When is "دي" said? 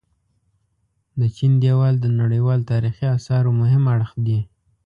4.27-4.39